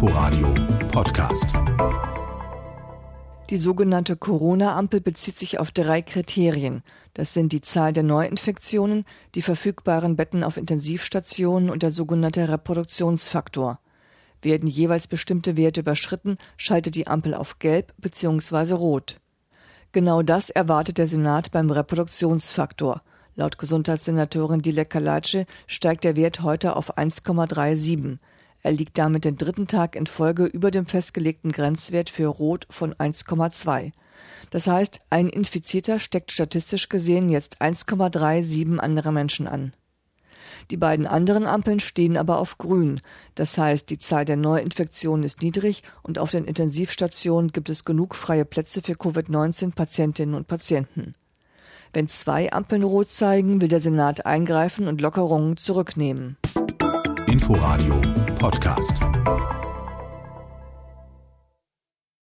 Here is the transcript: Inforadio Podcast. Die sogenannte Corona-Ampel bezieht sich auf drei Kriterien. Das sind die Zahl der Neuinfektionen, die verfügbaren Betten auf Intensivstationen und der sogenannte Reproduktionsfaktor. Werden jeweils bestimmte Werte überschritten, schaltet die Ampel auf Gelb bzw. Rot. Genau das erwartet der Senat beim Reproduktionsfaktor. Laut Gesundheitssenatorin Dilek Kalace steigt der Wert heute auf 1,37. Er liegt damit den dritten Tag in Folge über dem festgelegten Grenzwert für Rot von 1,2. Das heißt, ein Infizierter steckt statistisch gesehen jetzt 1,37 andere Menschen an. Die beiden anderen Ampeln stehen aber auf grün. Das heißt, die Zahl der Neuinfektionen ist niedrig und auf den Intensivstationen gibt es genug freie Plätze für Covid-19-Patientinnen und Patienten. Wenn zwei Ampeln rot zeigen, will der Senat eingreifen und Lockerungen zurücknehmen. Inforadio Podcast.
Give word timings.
Inforadio 0.00 0.54
Podcast. 0.92 1.48
Die 3.50 3.56
sogenannte 3.56 4.14
Corona-Ampel 4.16 5.00
bezieht 5.00 5.36
sich 5.36 5.58
auf 5.58 5.72
drei 5.72 6.02
Kriterien. 6.02 6.84
Das 7.14 7.34
sind 7.34 7.50
die 7.50 7.62
Zahl 7.62 7.92
der 7.92 8.04
Neuinfektionen, 8.04 9.04
die 9.34 9.42
verfügbaren 9.42 10.14
Betten 10.14 10.44
auf 10.44 10.56
Intensivstationen 10.56 11.68
und 11.68 11.82
der 11.82 11.90
sogenannte 11.90 12.48
Reproduktionsfaktor. 12.48 13.80
Werden 14.40 14.68
jeweils 14.68 15.08
bestimmte 15.08 15.56
Werte 15.56 15.80
überschritten, 15.80 16.36
schaltet 16.56 16.94
die 16.94 17.08
Ampel 17.08 17.34
auf 17.34 17.58
Gelb 17.58 17.92
bzw. 17.98 18.74
Rot. 18.74 19.16
Genau 19.90 20.22
das 20.22 20.48
erwartet 20.48 20.98
der 20.98 21.08
Senat 21.08 21.50
beim 21.50 21.72
Reproduktionsfaktor. 21.72 23.02
Laut 23.34 23.58
Gesundheitssenatorin 23.58 24.62
Dilek 24.62 24.90
Kalace 24.90 25.44
steigt 25.66 26.04
der 26.04 26.14
Wert 26.14 26.42
heute 26.42 26.76
auf 26.76 26.96
1,37. 26.96 28.18
Er 28.68 28.74
liegt 28.74 28.98
damit 28.98 29.24
den 29.24 29.38
dritten 29.38 29.66
Tag 29.66 29.96
in 29.96 30.06
Folge 30.06 30.44
über 30.44 30.70
dem 30.70 30.84
festgelegten 30.84 31.52
Grenzwert 31.52 32.10
für 32.10 32.26
Rot 32.26 32.66
von 32.68 32.92
1,2. 32.92 33.92
Das 34.50 34.66
heißt, 34.66 35.00
ein 35.08 35.30
Infizierter 35.30 35.98
steckt 35.98 36.32
statistisch 36.32 36.90
gesehen 36.90 37.30
jetzt 37.30 37.62
1,37 37.62 38.76
andere 38.76 39.10
Menschen 39.10 39.48
an. 39.48 39.72
Die 40.70 40.76
beiden 40.76 41.06
anderen 41.06 41.46
Ampeln 41.46 41.80
stehen 41.80 42.18
aber 42.18 42.36
auf 42.36 42.58
grün. 42.58 43.00
Das 43.34 43.56
heißt, 43.56 43.88
die 43.88 43.98
Zahl 43.98 44.26
der 44.26 44.36
Neuinfektionen 44.36 45.24
ist 45.24 45.40
niedrig 45.40 45.82
und 46.02 46.18
auf 46.18 46.30
den 46.30 46.44
Intensivstationen 46.44 47.52
gibt 47.52 47.70
es 47.70 47.86
genug 47.86 48.14
freie 48.14 48.44
Plätze 48.44 48.82
für 48.82 48.96
Covid-19-Patientinnen 48.96 50.34
und 50.34 50.46
Patienten. 50.46 51.14
Wenn 51.94 52.08
zwei 52.08 52.52
Ampeln 52.52 52.82
rot 52.82 53.08
zeigen, 53.08 53.62
will 53.62 53.68
der 53.68 53.80
Senat 53.80 54.26
eingreifen 54.26 54.88
und 54.88 55.00
Lockerungen 55.00 55.56
zurücknehmen. 55.56 56.36
Inforadio 57.30 58.00
Podcast. 58.38 59.67